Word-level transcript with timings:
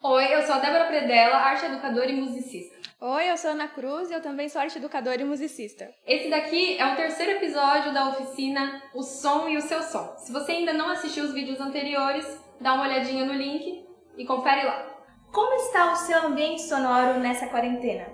Oi, 0.00 0.32
eu 0.32 0.42
sou 0.42 0.54
a 0.54 0.58
Débora 0.60 0.84
Predella, 0.84 1.38
arte 1.38 1.66
educadora 1.66 2.08
e 2.08 2.20
musicista. 2.20 2.76
Oi, 3.00 3.30
eu 3.30 3.36
sou 3.36 3.50
Ana 3.50 3.66
Cruz 3.66 4.08
e 4.08 4.14
eu 4.14 4.22
também 4.22 4.48
sou 4.48 4.60
arte 4.60 4.78
educadora 4.78 5.20
e 5.20 5.24
musicista. 5.24 5.90
Esse 6.06 6.30
daqui 6.30 6.78
é 6.78 6.86
o 6.86 6.94
terceiro 6.94 7.32
episódio 7.32 7.92
da 7.92 8.10
oficina 8.10 8.80
O 8.94 9.02
Som 9.02 9.48
e 9.48 9.56
o 9.56 9.60
Seu 9.60 9.82
Som. 9.82 10.14
Se 10.18 10.32
você 10.32 10.52
ainda 10.52 10.72
não 10.72 10.88
assistiu 10.88 11.24
os 11.24 11.34
vídeos 11.34 11.60
anteriores, 11.60 12.24
dá 12.60 12.74
uma 12.74 12.84
olhadinha 12.84 13.24
no 13.24 13.32
link 13.32 13.84
e 14.16 14.24
confere 14.24 14.64
lá. 14.66 14.86
Como 15.32 15.52
está 15.54 15.90
o 15.90 15.96
seu 15.96 16.26
ambiente 16.26 16.62
sonoro 16.62 17.18
nessa 17.18 17.48
quarentena? 17.48 18.06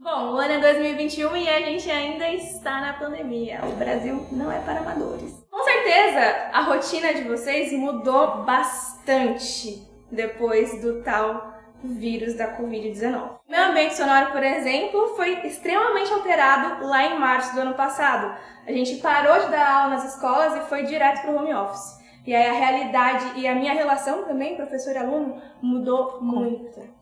Bom, 0.00 0.34
o 0.34 0.36
ano 0.36 0.52
é 0.52 0.60
2021 0.60 1.36
e 1.36 1.48
a 1.48 1.60
gente 1.60 1.90
ainda 1.90 2.28
está 2.28 2.80
na 2.80 2.92
pandemia. 2.92 3.60
O 3.64 3.72
Brasil 3.72 4.24
não 4.30 4.50
é 4.50 4.60
para 4.60 4.78
amadores. 4.78 5.44
Com 5.50 5.64
certeza, 5.64 6.50
a 6.52 6.62
rotina 6.62 7.12
de 7.14 7.22
vocês 7.24 7.72
mudou 7.72 8.44
bastante 8.44 9.82
depois 10.08 10.80
do 10.80 11.02
tal 11.02 11.52
vírus 11.82 12.34
da 12.34 12.56
Covid-19. 12.56 13.38
Meu 13.48 13.64
ambiente 13.64 13.96
sonoro, 13.96 14.30
por 14.30 14.42
exemplo, 14.42 15.16
foi 15.16 15.44
extremamente 15.44 16.12
alterado 16.12 16.86
lá 16.86 17.04
em 17.04 17.18
março 17.18 17.52
do 17.56 17.62
ano 17.62 17.74
passado. 17.74 18.38
A 18.68 18.70
gente 18.70 18.96
parou 18.96 19.40
de 19.40 19.50
dar 19.50 19.68
aula 19.68 19.96
nas 19.96 20.14
escolas 20.14 20.56
e 20.56 20.68
foi 20.68 20.84
direto 20.84 21.22
para 21.22 21.32
o 21.32 21.36
home 21.38 21.52
office. 21.52 21.98
E 22.24 22.32
aí 22.32 22.46
a 22.46 22.52
realidade 22.52 23.32
e 23.40 23.48
a 23.48 23.54
minha 23.54 23.72
relação 23.72 24.24
também, 24.26 24.54
professor-aluno, 24.54 25.42
mudou 25.60 26.20
muito. 26.20 26.97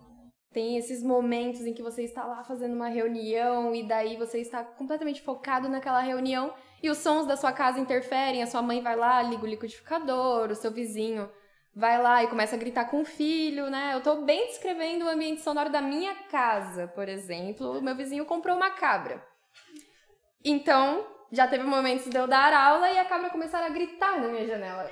Tem 0.57 0.79
esses 0.79 1.03
momentos 1.03 1.67
em 1.67 1.75
que 1.75 1.83
você 1.83 2.03
está 2.03 2.25
lá 2.25 2.43
fazendo 2.43 2.73
uma 2.73 2.89
reunião 2.89 3.75
e 3.75 3.87
daí 3.87 4.17
você 4.17 4.39
está 4.39 4.65
completamente 4.65 5.21
focado 5.21 5.69
naquela 5.69 6.01
reunião 6.01 6.51
e 6.83 6.89
os 6.89 6.97
sons 6.97 7.27
da 7.27 7.37
sua 7.37 7.53
casa 7.53 7.79
interferem, 7.79 8.43
a 8.43 8.47
sua 8.47 8.63
mãe 8.63 8.81
vai 8.81 8.97
lá, 8.97 9.21
liga 9.21 9.43
o 9.43 9.47
liquidificador, 9.47 10.51
o 10.51 10.55
seu 10.55 10.71
vizinho 10.71 11.29
vai 11.75 12.01
lá 12.01 12.25
e 12.25 12.29
começa 12.29 12.57
a 12.57 12.59
gritar 12.59 12.87
com 12.87 13.03
o 13.03 13.05
filho, 13.05 13.69
né? 13.69 13.91
Eu 13.93 13.99
estou 13.99 14.25
bem 14.25 14.47
descrevendo 14.47 15.05
o 15.05 15.11
ambiente 15.11 15.43
sonoro 15.43 15.69
da 15.69 15.83
minha 15.83 16.15
casa, 16.31 16.89
por 16.89 17.07
exemplo. 17.07 17.79
O 17.79 17.83
meu 17.83 17.95
vizinho 17.95 18.25
comprou 18.25 18.57
uma 18.57 18.71
cabra. 18.71 19.23
Então, 20.43 21.07
já 21.31 21.47
teve 21.47 21.65
momentos 21.65 22.09
de 22.09 22.17
eu 22.17 22.27
dar 22.27 22.55
aula 22.55 22.91
e 22.91 22.99
a 22.99 23.05
cabra 23.05 23.29
começar 23.29 23.63
a 23.63 23.69
gritar 23.69 24.19
na 24.19 24.29
minha 24.29 24.47
janela. 24.47 24.91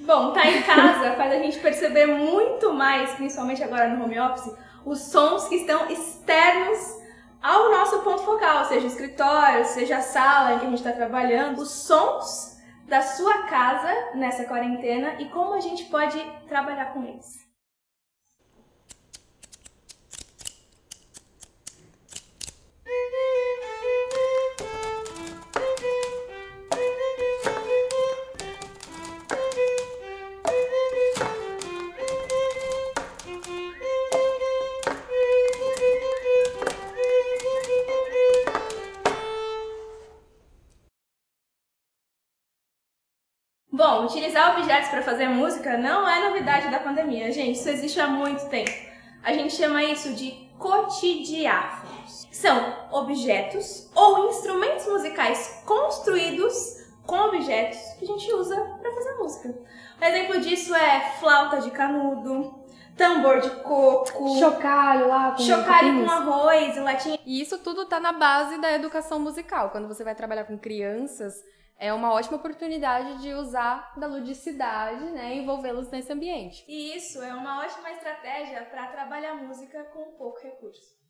Bom, 0.00 0.32
tá 0.32 0.44
em 0.44 0.60
casa 0.62 1.12
faz 1.12 1.32
a 1.32 1.36
gente 1.36 1.60
perceber 1.60 2.06
muito 2.06 2.72
mais, 2.72 3.12
principalmente 3.12 3.62
agora 3.62 3.88
no 3.88 4.02
home 4.02 4.18
office, 4.18 4.52
os 4.84 5.00
sons 5.00 5.48
que 5.48 5.56
estão 5.56 5.90
externos 5.90 7.00
ao 7.42 7.70
nosso 7.70 7.98
ponto 8.00 8.22
focal, 8.22 8.64
seja 8.66 8.86
o 8.86 8.90
escritório, 8.90 9.64
seja 9.64 9.98
a 9.98 10.02
sala 10.02 10.54
em 10.54 10.58
que 10.58 10.66
a 10.66 10.68
gente 10.68 10.78
está 10.78 10.92
trabalhando, 10.92 11.60
os 11.60 11.70
sons 11.70 12.56
da 12.86 13.02
sua 13.02 13.44
casa 13.44 13.92
nessa 14.14 14.44
quarentena 14.44 15.20
e 15.20 15.28
como 15.28 15.54
a 15.54 15.60
gente 15.60 15.84
pode 15.86 16.18
trabalhar 16.46 16.92
com 16.92 17.02
eles. 17.02 17.51
Bom, 43.74 44.04
utilizar 44.04 44.58
objetos 44.58 44.90
para 44.90 45.00
fazer 45.00 45.28
música 45.28 45.78
não 45.78 46.06
é 46.06 46.28
novidade 46.28 46.70
da 46.70 46.78
pandemia, 46.78 47.32
gente. 47.32 47.58
Isso 47.58 47.70
existe 47.70 47.98
há 47.98 48.06
muito 48.06 48.46
tempo. 48.50 48.70
A 49.22 49.32
gente 49.32 49.54
chama 49.54 49.82
isso 49.82 50.12
de 50.12 50.32
cotidiáfonos. 50.58 52.28
São 52.30 52.76
objetos 52.90 53.90
ou 53.94 54.28
instrumentos 54.28 54.86
musicais 54.86 55.62
construídos 55.64 56.54
com 57.06 57.16
objetos 57.16 57.78
que 57.98 58.04
a 58.04 58.08
gente 58.08 58.30
usa 58.34 58.56
para 58.56 58.92
fazer 58.92 59.14
música. 59.14 59.54
Um 59.98 60.04
exemplo 60.04 60.40
disso 60.40 60.74
é 60.74 61.16
flauta 61.18 61.62
de 61.62 61.70
canudo, 61.70 62.61
tambor 62.96 63.40
de 63.40 63.50
coco, 63.62 64.38
chocalho 64.38 65.08
lá, 65.08 65.32
com 65.32 65.42
chocalho 65.42 66.04
com 66.04 66.10
arroz, 66.10 66.76
latinha. 66.76 67.18
E 67.24 67.40
isso 67.40 67.58
tudo 67.58 67.86
tá 67.86 67.98
na 67.98 68.12
base 68.12 68.58
da 68.58 68.72
educação 68.72 69.18
musical. 69.18 69.70
Quando 69.70 69.88
você 69.88 70.04
vai 70.04 70.14
trabalhar 70.14 70.44
com 70.44 70.58
crianças, 70.58 71.34
é 71.78 71.92
uma 71.92 72.12
ótima 72.12 72.36
oportunidade 72.36 73.20
de 73.20 73.32
usar 73.34 73.92
da 73.96 74.06
ludicidade, 74.06 75.04
né, 75.06 75.34
envolvê-los 75.34 75.90
nesse 75.90 76.12
ambiente. 76.12 76.64
E 76.68 76.96
isso 76.96 77.20
é 77.22 77.34
uma 77.34 77.60
ótima 77.60 77.90
estratégia 77.90 78.64
para 78.66 78.86
trabalhar 78.86 79.34
música 79.34 79.82
com 79.92 80.12
pouco 80.12 80.40
recurso. 80.42 81.02